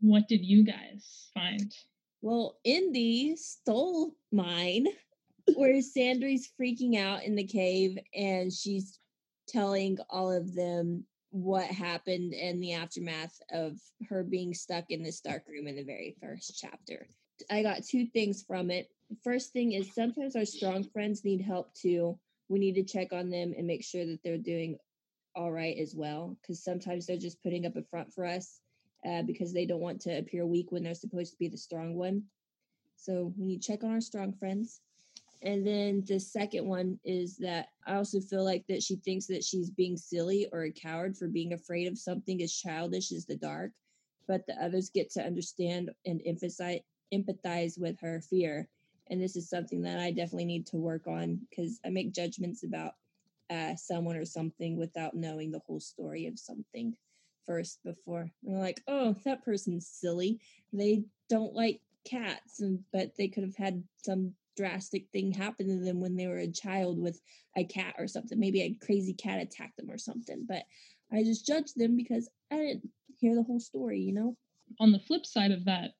What 0.00 0.28
did 0.28 0.44
you 0.44 0.64
guys 0.64 1.28
find? 1.34 1.74
Well, 2.22 2.58
Indy 2.64 3.36
stole 3.36 4.14
mine, 4.32 4.86
where 5.56 5.80
Sandry's 5.82 6.50
freaking 6.60 6.98
out 6.98 7.24
in 7.24 7.34
the 7.34 7.46
cave 7.46 7.98
and 8.14 8.52
she's 8.52 8.98
telling 9.48 9.98
all 10.08 10.30
of 10.30 10.54
them 10.54 11.04
what 11.30 11.66
happened 11.66 12.32
in 12.32 12.60
the 12.60 12.72
aftermath 12.72 13.40
of 13.52 13.78
her 14.08 14.22
being 14.22 14.52
stuck 14.52 14.84
in 14.90 15.02
this 15.02 15.20
dark 15.20 15.44
room 15.48 15.66
in 15.66 15.76
the 15.76 15.84
very 15.84 16.16
first 16.20 16.58
chapter. 16.58 17.08
I 17.50 17.62
got 17.62 17.84
two 17.84 18.06
things 18.06 18.42
from 18.42 18.70
it. 18.70 18.88
First 19.22 19.52
thing 19.52 19.72
is 19.72 19.94
sometimes 19.94 20.36
our 20.36 20.44
strong 20.44 20.84
friends 20.84 21.24
need 21.24 21.40
help 21.40 21.72
too. 21.74 22.18
We 22.48 22.58
need 22.58 22.74
to 22.74 22.82
check 22.82 23.12
on 23.12 23.30
them 23.30 23.54
and 23.56 23.66
make 23.66 23.84
sure 23.84 24.04
that 24.04 24.18
they're 24.24 24.38
doing 24.38 24.76
all 25.36 25.52
right 25.52 25.76
as 25.78 25.94
well, 25.94 26.36
because 26.40 26.62
sometimes 26.64 27.06
they're 27.06 27.16
just 27.16 27.42
putting 27.42 27.64
up 27.64 27.76
a 27.76 27.82
front 27.82 28.12
for 28.12 28.24
us 28.24 28.60
uh, 29.08 29.22
because 29.22 29.52
they 29.52 29.66
don't 29.66 29.80
want 29.80 30.00
to 30.02 30.18
appear 30.18 30.44
weak 30.44 30.72
when 30.72 30.82
they're 30.82 30.94
supposed 30.94 31.32
to 31.32 31.38
be 31.38 31.48
the 31.48 31.56
strong 31.56 31.94
one. 31.94 32.24
So 32.96 33.32
we 33.38 33.46
need 33.46 33.62
to 33.62 33.72
check 33.72 33.84
on 33.84 33.92
our 33.92 34.00
strong 34.00 34.32
friends. 34.32 34.80
And 35.42 35.66
then 35.66 36.04
the 36.06 36.20
second 36.20 36.66
one 36.66 36.98
is 37.02 37.38
that 37.38 37.68
I 37.86 37.94
also 37.94 38.20
feel 38.20 38.44
like 38.44 38.66
that 38.68 38.82
she 38.82 38.96
thinks 38.96 39.26
that 39.26 39.42
she's 39.42 39.70
being 39.70 39.96
silly 39.96 40.46
or 40.52 40.64
a 40.64 40.72
coward 40.72 41.16
for 41.16 41.28
being 41.28 41.54
afraid 41.54 41.88
of 41.88 41.98
something 41.98 42.42
as 42.42 42.52
childish 42.52 43.10
as 43.10 43.24
the 43.24 43.36
dark, 43.36 43.72
but 44.28 44.46
the 44.46 44.54
others 44.62 44.90
get 44.90 45.10
to 45.12 45.22
understand 45.22 45.90
and 46.04 46.20
emphasize 46.26 46.80
empathize 47.12 47.78
with 47.78 47.98
her 48.00 48.20
fear. 48.20 48.68
And 49.08 49.20
this 49.20 49.34
is 49.34 49.48
something 49.48 49.82
that 49.82 49.98
I 49.98 50.12
definitely 50.12 50.44
need 50.44 50.66
to 50.68 50.76
work 50.76 51.06
on 51.08 51.40
because 51.48 51.80
I 51.84 51.88
make 51.88 52.12
judgments 52.12 52.62
about 52.62 52.92
uh, 53.50 53.74
someone 53.74 54.16
or 54.16 54.24
something 54.24 54.76
without 54.76 55.14
knowing 55.14 55.50
the 55.50 55.62
whole 55.66 55.80
story 55.80 56.26
of 56.26 56.38
something 56.38 56.94
first 57.46 57.82
before 57.82 58.30
they're 58.42 58.58
like, 58.58 58.80
oh, 58.86 59.16
that 59.24 59.44
person's 59.44 59.88
silly. 59.88 60.38
They 60.72 61.04
don't 61.28 61.54
like 61.54 61.80
cats, 62.04 62.60
and 62.60 62.84
but 62.92 63.16
they 63.16 63.26
could 63.26 63.42
have 63.42 63.56
had 63.56 63.82
some 63.96 64.34
drastic 64.60 65.06
thing 65.12 65.32
happen 65.32 65.68
to 65.68 65.84
them 65.84 66.00
when 66.00 66.16
they 66.16 66.26
were 66.26 66.38
a 66.38 66.50
child 66.50 66.98
with 67.00 67.20
a 67.56 67.64
cat 67.64 67.94
or 67.98 68.06
something. 68.06 68.38
Maybe 68.38 68.60
a 68.62 68.76
crazy 68.84 69.14
cat 69.14 69.40
attacked 69.40 69.76
them 69.76 69.90
or 69.90 69.98
something. 69.98 70.44
But 70.46 70.64
I 71.12 71.22
just 71.22 71.46
judged 71.46 71.76
them 71.76 71.96
because 71.96 72.28
I 72.52 72.56
didn't 72.56 72.90
hear 73.18 73.34
the 73.34 73.42
whole 73.42 73.60
story, 73.60 74.00
you 74.00 74.12
know? 74.12 74.36
On 74.78 74.92
the 74.92 75.00
flip 75.00 75.24
side 75.26 75.50
of 75.50 75.64
that, 75.64 75.92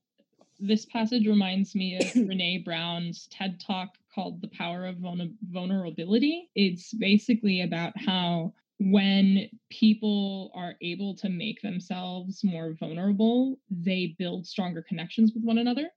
this 0.59 0.85
passage 0.85 1.26
reminds 1.26 1.75
me 1.75 1.97
of 1.97 2.02
Brene 2.14 2.64
Brown's 2.64 3.29
TED 3.31 3.61
talk 3.61 3.97
called 4.14 4.43
The 4.43 4.49
Power 4.49 4.87
of 4.87 4.99
Vulnerability. 4.99 6.50
It's 6.55 6.93
basically 6.93 7.62
about 7.62 7.93
how 7.97 8.52
when 8.79 9.49
people 9.71 10.50
are 10.55 10.75
able 10.81 11.14
to 11.14 11.29
make 11.29 11.61
themselves 11.61 12.43
more 12.43 12.75
vulnerable, 12.79 13.59
they 13.71 14.14
build 14.19 14.47
stronger 14.47 14.83
connections 14.87 15.33
with 15.35 15.45
one 15.45 15.59
another. 15.59 15.90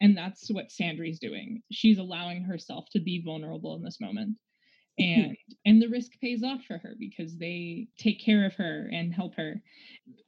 And 0.00 0.16
that's 0.16 0.48
what 0.50 0.70
Sandry's 0.70 1.18
doing. 1.18 1.62
She's 1.72 1.98
allowing 1.98 2.42
herself 2.42 2.86
to 2.92 3.00
be 3.00 3.22
vulnerable 3.24 3.74
in 3.76 3.82
this 3.82 4.00
moment. 4.00 4.36
Mm-hmm. 5.00 5.20
And 5.20 5.36
and 5.64 5.82
the 5.82 5.88
risk 5.88 6.12
pays 6.20 6.42
off 6.42 6.64
for 6.66 6.78
her 6.78 6.94
because 6.98 7.36
they 7.36 7.88
take 7.98 8.24
care 8.24 8.46
of 8.46 8.54
her 8.54 8.88
and 8.92 9.12
help 9.12 9.34
her. 9.36 9.62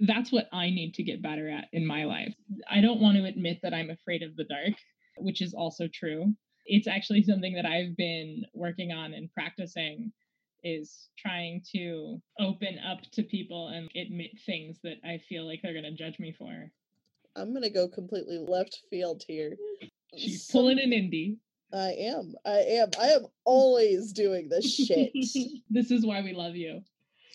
That's 0.01 0.31
what 0.31 0.49
I 0.53 0.71
need 0.71 0.95
to 0.95 1.03
get 1.03 1.23
better 1.23 1.49
at 1.49 1.69
in 1.73 1.87
my 1.87 2.05
life. 2.05 2.35
I 2.71 2.81
don't 2.81 3.01
want 3.01 3.17
to 3.17 3.25
admit 3.25 3.61
that 3.63 3.75
I'm 3.75 3.91
afraid 3.91 4.23
of 4.23 4.37
the 4.37 4.45
dark, 4.45 4.75
which 5.17 5.41
is 5.41 5.55
also 5.55 5.89
true. 5.93 6.35
It's 6.67 6.87
actually 6.87 7.23
something 7.23 7.55
that 7.55 7.65
I've 7.65 7.97
been 7.97 8.45
working 8.53 8.93
on 8.93 9.15
and 9.15 9.33
practicing 9.33 10.13
is 10.63 11.09
trying 11.17 11.63
to 11.75 12.21
open 12.39 12.79
up 12.87 12.99
to 13.13 13.23
people 13.23 13.69
and 13.69 13.89
admit 13.97 14.33
things 14.45 14.79
that 14.83 14.97
I 15.05 15.21
feel 15.29 15.47
like 15.47 15.61
they're 15.63 15.73
going 15.73 15.85
to 15.85 15.93
judge 15.93 16.19
me 16.19 16.35
for. 16.37 16.71
I'm 17.37 17.53
gonna 17.53 17.71
go 17.71 17.89
completely 17.89 18.39
left 18.39 18.83
field 18.91 19.23
here. 19.27 19.57
She's 20.17 20.47
so, 20.47 20.59
pulling 20.59 20.81
an 20.81 20.91
indie. 20.91 21.37
I 21.73 21.93
am. 21.99 22.35
I 22.45 22.59
am. 22.59 22.91
I 22.99 23.09
am 23.09 23.27
always 23.45 24.13
doing 24.13 24.49
this 24.49 24.75
shit. 24.75 25.13
this 25.71 25.91
is 25.91 26.05
why 26.05 26.23
we 26.23 26.33
love 26.33 26.57
you. 26.57 26.83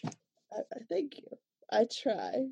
I, 0.05 0.59
I 0.73 0.79
thank 0.89 1.17
you. 1.17 1.38
I 1.71 1.85
try. 1.85 2.47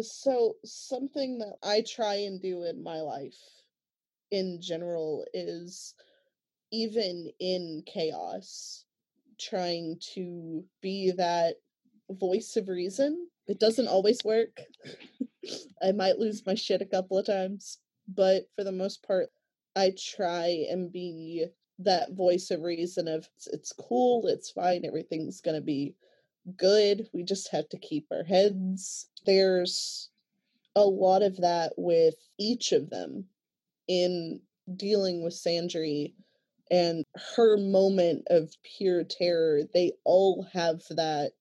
So 0.00 0.56
something 0.64 1.38
that 1.38 1.56
I 1.62 1.82
try 1.82 2.14
and 2.14 2.40
do 2.40 2.64
in 2.64 2.82
my 2.82 3.00
life 3.00 3.38
in 4.30 4.60
general 4.60 5.24
is 5.34 5.94
even 6.70 7.30
in 7.40 7.82
chaos 7.86 8.84
trying 9.38 9.98
to 10.14 10.64
be 10.82 11.12
that 11.12 11.56
voice 12.10 12.56
of 12.56 12.68
reason. 12.68 13.28
It 13.46 13.60
doesn't 13.60 13.88
always 13.88 14.24
work. 14.24 14.60
I 15.82 15.92
might 15.92 16.18
lose 16.18 16.44
my 16.46 16.54
shit 16.54 16.82
a 16.82 16.86
couple 16.86 17.18
of 17.18 17.26
times, 17.26 17.78
but 18.08 18.48
for 18.56 18.64
the 18.64 18.72
most 18.72 19.02
part, 19.02 19.28
I 19.76 19.94
try 19.96 20.66
and 20.70 20.90
be 20.90 21.46
that 21.80 22.12
voice 22.12 22.50
of 22.50 22.62
reason 22.62 23.06
of 23.06 23.28
it's, 23.36 23.46
it's 23.46 23.72
cool, 23.72 24.26
it's 24.26 24.50
fine, 24.50 24.84
everything's 24.84 25.40
gonna 25.40 25.60
be 25.60 25.94
good. 26.56 27.08
We 27.12 27.22
just 27.22 27.50
have 27.52 27.68
to 27.68 27.78
keep 27.78 28.06
our 28.10 28.24
heads. 28.24 29.08
There's 29.26 30.10
a 30.74 30.84
lot 30.84 31.22
of 31.22 31.36
that 31.38 31.74
with 31.76 32.14
each 32.38 32.72
of 32.72 32.90
them 32.90 33.26
in 33.86 34.40
dealing 34.76 35.22
with 35.22 35.34
Sandry 35.34 36.14
and 36.70 37.04
her 37.36 37.56
moment 37.56 38.24
of 38.28 38.54
pure 38.62 39.04
terror. 39.04 39.62
They 39.72 39.92
all 40.04 40.46
have 40.52 40.82
that, 40.90 41.32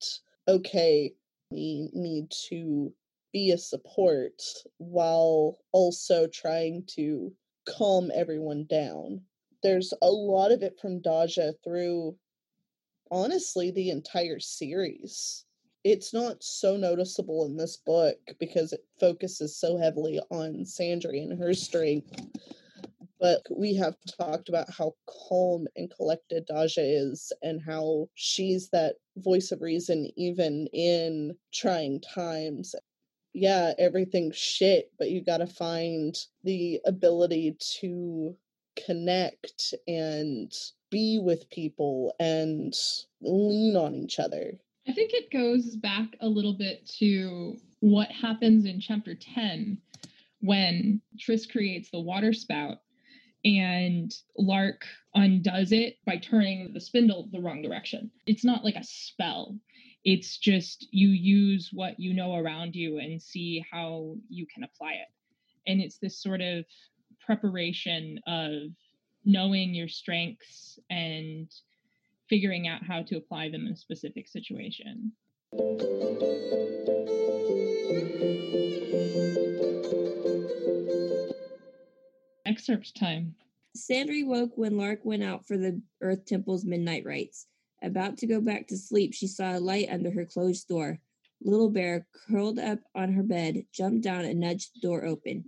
okay, 0.48 1.14
we 1.52 1.90
need 1.94 2.32
to 2.50 2.94
be 3.38 3.52
a 3.52 3.58
support 3.58 4.42
while 4.80 5.60
also 5.72 6.26
trying 6.26 6.84
to 6.88 7.32
calm 7.70 8.10
everyone 8.16 8.66
down. 8.68 9.22
There's 9.62 9.94
a 10.02 10.10
lot 10.10 10.52
of 10.52 10.64
it 10.64 10.80
from 10.82 11.02
Daja 11.02 11.54
through 11.64 12.18
honestly 13.12 13.70
the 13.70 13.92
entire 13.92 14.40
series. 14.40 15.46
It's 15.84 16.16
not 16.16 16.44
so 16.44 16.78
noticeable 16.78 17.46
in 17.46 17.56
this 17.56 17.78
book 17.78 18.18
because 18.40 18.74
it 18.74 18.84
focuses 19.00 19.56
so 19.56 19.78
heavily 19.78 20.20
on 20.32 20.66
Sandry 20.66 21.22
and 21.22 21.38
her 21.40 21.54
strength. 21.54 22.20
But 23.20 23.44
we 23.56 23.76
have 23.76 23.98
talked 24.20 24.50
about 24.50 24.74
how 24.76 24.96
calm 25.30 25.68
and 25.76 25.94
collected 25.96 26.48
Daja 26.48 26.82
is 26.82 27.32
and 27.44 27.62
how 27.62 28.10
she's 28.16 28.70
that 28.70 28.96
voice 29.18 29.52
of 29.52 29.62
reason 29.62 30.10
even 30.16 30.66
in 30.74 31.36
trying 31.54 32.02
times 32.02 32.74
yeah, 33.38 33.74
everything's 33.78 34.36
shit, 34.36 34.92
but 34.98 35.12
you 35.12 35.24
got 35.24 35.38
to 35.38 35.46
find 35.46 36.18
the 36.44 36.82
ability 36.86 37.56
to 37.80 38.36
connect 38.84 39.76
and 39.88 40.52
be 40.90 41.20
with 41.22 41.48
people 41.52 42.16
and 42.20 42.74
lean 43.22 43.76
on 43.76 43.94
each 43.94 44.18
other. 44.18 44.54
I 44.88 44.94
think 44.94 45.14
it 45.14 45.30
goes 45.30 45.76
back 45.76 46.16
a 46.20 46.28
little 46.28 46.54
bit 46.54 46.90
to 46.98 47.58
what 47.80 48.12
happens 48.12 48.66
in 48.66 48.80
chapter 48.80 49.14
10 49.14 49.78
when 50.42 51.00
Tris 51.20 51.46
creates 51.46 51.92
the 51.92 52.00
water 52.00 52.34
spout 52.34 52.80
and 53.46 54.12
Lark 54.36 54.88
undoes 55.14 55.72
it 55.72 55.98
by 56.08 56.18
turning 56.18 56.74
the 56.74 56.82
spindle 56.82 57.30
the 57.32 57.40
wrong 57.40 57.62
direction. 57.62 58.10
It's 58.26 58.44
not 58.44 58.64
like 58.64 58.76
a 58.78 58.84
spell 58.84 59.60
it's 60.08 60.38
just 60.38 60.88
you 60.92 61.10
use 61.10 61.70
what 61.74 62.00
you 62.00 62.14
know 62.14 62.36
around 62.36 62.74
you 62.78 62.98
and 62.98 63.22
see 63.22 63.66
how 63.70 64.16
you 64.30 64.48
can 64.48 64.64
apply 64.64 64.94
it. 64.94 65.10
And 65.70 65.82
it's 65.82 65.98
this 65.98 66.18
sort 66.18 66.40
of 66.40 66.64
preparation 67.20 68.18
of 68.26 68.72
knowing 69.26 69.76
your 69.76 69.90
strengths 69.90 70.80
and 70.90 71.52
figuring 72.30 72.70
out 72.70 72.86
how 72.86 73.04
to 73.04 73.18
apply 73.18 73.50
them 73.50 73.68
in 73.68 73.74
a 73.74 73.76
specific 73.76 74.30
situation. 74.30 75.12
Excerpt 82.46 82.96
time. 82.98 83.36
Sandry 83.76 84.26
woke 84.26 84.52
when 84.56 84.78
lark 84.78 85.04
went 85.04 85.24
out 85.24 85.46
for 85.46 85.58
the 85.58 85.82
earth 86.02 86.24
temple's 86.26 86.64
midnight 86.64 87.04
rites 87.06 87.48
about 87.82 88.18
to 88.18 88.28
go 88.28 88.42
back 88.42 88.68
to 88.68 88.78
sleep, 88.78 89.14
she 89.14 89.28
saw 89.28 89.58
a 89.58 89.60
light 89.60 89.90
under 89.90 90.12
her 90.12 90.26
closed 90.26 90.68
door. 90.68 91.00
Little 91.42 91.70
Bear, 91.70 92.08
curled 92.14 92.58
up 92.58 92.80
on 92.96 93.14
her 93.14 93.24
bed, 93.24 93.66
jumped 93.72 94.02
down 94.02 94.26
and 94.26 94.40
nudged 94.40 94.72
the 94.76 94.88
door 94.88 95.06
open. 95.06 95.46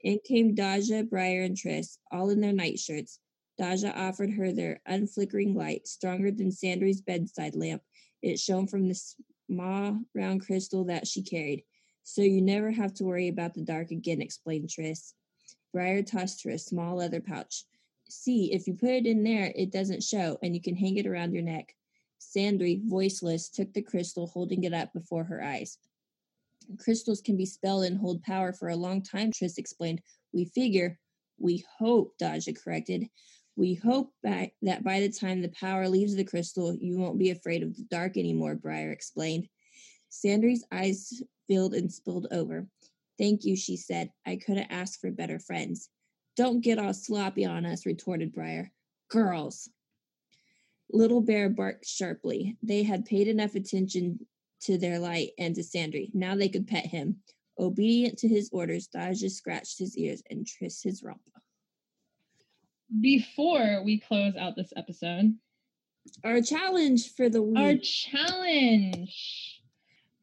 In 0.00 0.18
came 0.24 0.54
Daja, 0.54 1.04
Briar, 1.04 1.42
and 1.42 1.56
Tris, 1.56 1.98
all 2.10 2.30
in 2.30 2.40
their 2.40 2.52
nightshirts. 2.52 3.18
Daja 3.58 3.92
offered 3.96 4.30
her 4.30 4.52
their 4.52 4.80
unflickering 4.86 5.54
light, 5.54 5.86
stronger 5.86 6.30
than 6.30 6.50
Sandry's 6.50 7.00
bedside 7.00 7.54
lamp. 7.54 7.82
It 8.22 8.38
shone 8.38 8.66
from 8.66 8.88
the 8.88 9.00
small 9.50 10.00
round 10.14 10.46
crystal 10.46 10.84
that 10.84 11.06
she 11.06 11.22
carried. 11.22 11.64
So 12.04 12.22
you 12.22 12.40
never 12.40 12.70
have 12.70 12.94
to 12.94 13.04
worry 13.04 13.28
about 13.28 13.54
the 13.54 13.62
dark 13.62 13.90
again, 13.90 14.20
explained 14.20 14.70
Tris. 14.70 15.14
Briar 15.72 16.02
tossed 16.02 16.44
her 16.44 16.50
a 16.50 16.58
small 16.58 16.96
leather 16.96 17.20
pouch 17.20 17.64
see, 18.12 18.52
if 18.52 18.66
you 18.66 18.74
put 18.74 18.90
it 18.90 19.06
in 19.06 19.24
there, 19.24 19.52
it 19.54 19.72
doesn't 19.72 20.02
show, 20.02 20.38
and 20.42 20.54
you 20.54 20.60
can 20.60 20.76
hang 20.76 20.96
it 20.96 21.06
around 21.06 21.32
your 21.32 21.42
neck. 21.42 21.74
Sandry, 22.20 22.80
voiceless, 22.84 23.48
took 23.48 23.72
the 23.72 23.82
crystal, 23.82 24.26
holding 24.26 24.64
it 24.64 24.72
up 24.72 24.92
before 24.92 25.24
her 25.24 25.42
eyes. 25.42 25.78
Crystals 26.78 27.20
can 27.20 27.36
be 27.36 27.46
spelled 27.46 27.84
and 27.84 27.98
hold 27.98 28.22
power 28.22 28.52
for 28.52 28.68
a 28.68 28.76
long 28.76 29.02
time, 29.02 29.32
Tris 29.32 29.58
explained. 29.58 30.00
We 30.32 30.44
figure, 30.44 30.98
we 31.38 31.64
hope, 31.78 32.14
Daja 32.18 32.52
corrected. 32.52 33.08
We 33.56 33.74
hope 33.74 34.12
that 34.22 34.52
by 34.62 35.00
the 35.00 35.10
time 35.10 35.42
the 35.42 35.48
power 35.48 35.88
leaves 35.88 36.14
the 36.14 36.24
crystal, 36.24 36.74
you 36.74 36.98
won't 36.98 37.18
be 37.18 37.30
afraid 37.30 37.62
of 37.62 37.76
the 37.76 37.84
dark 37.90 38.16
anymore, 38.16 38.54
Briar 38.54 38.92
explained. 38.92 39.48
Sandry's 40.08 40.64
eyes 40.70 41.22
filled 41.48 41.74
and 41.74 41.92
spilled 41.92 42.28
over. 42.30 42.66
Thank 43.18 43.44
you, 43.44 43.56
she 43.56 43.76
said. 43.76 44.10
I 44.26 44.36
couldn't 44.36 44.70
ask 44.70 45.00
for 45.00 45.10
better 45.10 45.38
friends. 45.38 45.90
Don't 46.36 46.62
get 46.62 46.78
all 46.78 46.94
sloppy 46.94 47.44
on 47.44 47.66
us, 47.66 47.86
retorted 47.86 48.32
Briar. 48.32 48.72
Girls. 49.08 49.68
Little 50.90 51.20
Bear 51.20 51.48
barked 51.48 51.86
sharply. 51.86 52.56
They 52.62 52.82
had 52.82 53.04
paid 53.04 53.28
enough 53.28 53.54
attention 53.54 54.26
to 54.62 54.78
their 54.78 54.98
light 54.98 55.30
and 55.38 55.54
to 55.54 55.62
Sandry. 55.62 56.10
Now 56.14 56.34
they 56.34 56.48
could 56.48 56.66
pet 56.66 56.86
him. 56.86 57.16
Obedient 57.58 58.18
to 58.18 58.28
his 58.28 58.48
orders, 58.52 58.86
Daja 58.86 59.28
scratched 59.28 59.78
his 59.78 59.96
ears 59.96 60.22
and 60.30 60.46
trissed 60.46 60.82
his 60.82 61.02
rump. 61.02 61.20
Before 63.00 63.82
we 63.84 64.00
close 64.00 64.36
out 64.36 64.56
this 64.56 64.72
episode, 64.76 65.34
our 66.24 66.40
challenge 66.40 67.14
for 67.14 67.28
the 67.28 67.42
week. 67.42 67.58
Our 67.58 67.76
challenge 67.76 69.62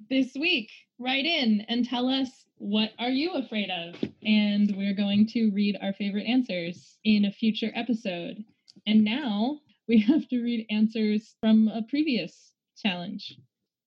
this 0.10 0.34
week. 0.36 0.72
Write 0.98 1.26
in 1.26 1.62
and 1.70 1.88
tell 1.88 2.10
us 2.10 2.46
what 2.60 2.92
are 3.00 3.10
you 3.10 3.32
afraid 3.34 3.70
of? 3.72 3.96
And 4.24 4.76
we're 4.76 4.94
going 4.94 5.28
to 5.28 5.50
read 5.52 5.78
our 5.82 5.94
favorite 5.94 6.26
answers 6.28 6.98
in 7.04 7.26
a 7.26 7.32
future 7.32 7.72
episode. 7.74 8.44
And 8.86 9.04
now 9.04 9.60
we 9.88 10.00
have 10.08 10.28
to 10.28 10.44
read 10.44 10.68
answers 10.70 11.36
from 11.40 11.70
a 11.70 11.82
previous 11.90 12.52
challenge. 12.78 13.38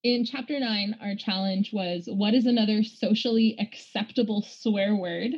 In 0.03 0.25
chapter 0.25 0.59
nine, 0.59 0.97
our 1.01 1.15
challenge 1.15 1.71
was 1.73 2.09
what 2.09 2.35
is 2.35 2.47
another 2.47 2.83
socially 2.83 3.57
acceptable 3.61 4.43
swear 4.43 4.97
word 4.97 5.33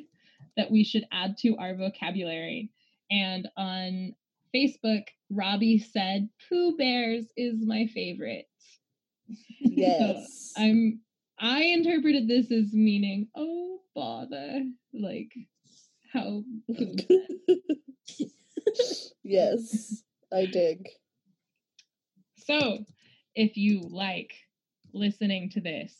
that 0.57 0.71
we 0.71 0.85
should 0.85 1.05
add 1.13 1.37
to 1.39 1.57
our 1.57 1.75
vocabulary? 1.75 2.71
And 3.11 3.49
on 3.57 4.15
Facebook, 4.55 5.03
Robbie 5.29 5.81
said, 5.81 6.31
Pooh 6.49 6.77
Bears 6.77 7.27
is 7.37 7.57
my 7.67 7.87
favorite. 7.93 8.47
Yes. 9.61 10.53
so 10.55 10.63
I'm 10.63 11.01
I 11.45 11.65
interpreted 11.65 12.27
this 12.27 12.51
as 12.51 12.73
meaning, 12.73 13.29
oh 13.37 13.81
bother. 13.95 14.63
Like 14.95 15.31
how 16.11 16.43
yes, 19.23 20.03
I 20.33 20.47
dig. 20.47 20.89
So 22.39 22.79
if 23.35 23.59
you 23.59 23.83
like 23.91 24.33
listening 24.95 25.51
to 25.51 25.61
this, 25.61 25.95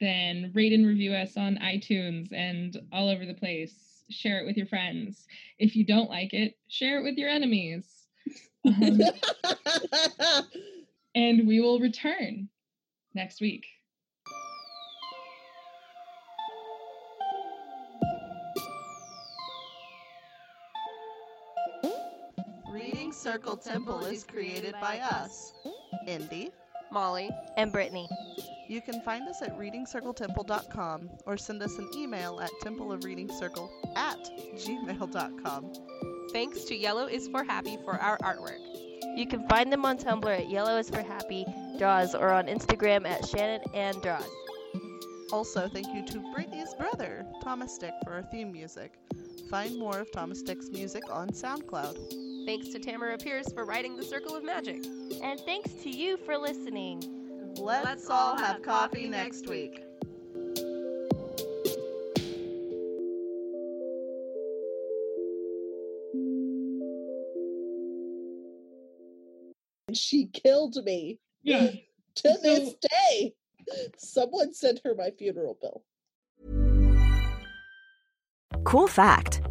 then 0.00 0.52
rate 0.54 0.72
and 0.72 0.86
review 0.86 1.14
us 1.14 1.36
on 1.36 1.58
iTunes 1.60 2.32
and 2.32 2.76
all 2.92 3.08
over 3.08 3.26
the 3.26 3.34
place. 3.34 4.04
Share 4.08 4.38
it 4.38 4.46
with 4.46 4.56
your 4.56 4.66
friends. 4.66 5.26
If 5.58 5.74
you 5.74 5.84
don't 5.84 6.10
like 6.10 6.32
it, 6.32 6.54
share 6.68 7.00
it 7.00 7.02
with 7.02 7.16
your 7.16 7.28
enemies. 7.28 7.86
Um, 8.64 9.00
and 11.16 11.48
we 11.48 11.60
will 11.60 11.80
return 11.80 12.48
next 13.14 13.40
week. 13.40 13.66
Reading 22.70 23.12
Circle 23.12 23.56
Temple 23.56 24.04
is 24.04 24.22
created 24.22 24.74
by 24.80 25.00
us, 25.00 25.52
Indy, 26.06 26.50
Molly, 26.92 27.28
and 27.56 27.72
Brittany. 27.72 28.08
You 28.68 28.80
can 28.80 29.00
find 29.02 29.28
us 29.28 29.42
at 29.42 29.58
readingcircletemple.com 29.58 31.10
or 31.26 31.36
send 31.36 31.62
us 31.64 31.78
an 31.78 31.90
email 31.96 32.38
at 32.40 32.50
templeofreadingcircle 32.62 33.68
at 33.96 34.18
gmail.com. 34.54 35.72
Thanks 36.32 36.62
to 36.64 36.76
Yellow 36.76 37.06
is 37.06 37.26
for 37.26 37.42
Happy 37.42 37.76
for 37.84 37.94
our 37.94 38.18
artwork. 38.18 38.60
You 39.16 39.26
can 39.26 39.48
find 39.48 39.72
them 39.72 39.84
on 39.84 39.98
Tumblr 39.98 40.38
at 40.38 40.48
Yellow 40.48 40.78
is 40.78 40.88
for 40.88 41.02
Happy 41.02 41.44
Draws 41.76 42.14
or 42.14 42.30
on 42.30 42.46
Instagram 42.46 43.04
at 43.04 43.26
Shannon 43.26 43.62
and 43.74 44.00
Draws. 44.00 44.30
Also, 45.32 45.68
thank 45.68 45.88
you 45.88 46.06
to 46.06 46.32
Brittany's 46.32 46.74
brother, 46.74 47.26
Thomas 47.42 47.74
Stick, 47.74 47.94
for 48.04 48.12
our 48.12 48.22
theme 48.22 48.52
music. 48.52 48.94
Find 49.48 49.76
more 49.76 49.98
of 49.98 50.12
Thomas 50.12 50.38
Stick's 50.38 50.68
music 50.68 51.02
on 51.10 51.30
SoundCloud. 51.30 52.29
Thanks 52.46 52.68
to 52.68 52.78
Tamora 52.80 53.22
Pierce 53.22 53.52
for 53.52 53.64
writing 53.64 53.96
The 53.96 54.02
Circle 54.02 54.34
of 54.34 54.44
Magic. 54.44 54.84
And 55.22 55.38
thanks 55.40 55.72
to 55.82 55.90
you 55.90 56.16
for 56.16 56.36
listening. 56.38 57.02
Let's, 57.58 57.84
Let's 57.84 58.10
all 58.10 58.36
have 58.36 58.62
coffee 58.62 59.08
next 59.08 59.48
week. 59.48 59.82
She 69.92 70.26
killed 70.26 70.76
me. 70.84 71.18
Yeah. 71.42 71.70
to 72.16 72.38
this 72.42 72.74
day. 72.80 73.34
Someone 73.98 74.52
sent 74.54 74.80
her 74.84 74.94
my 74.94 75.10
funeral 75.10 75.58
bill. 75.60 75.84
Cool 78.64 78.88
fact 78.88 79.39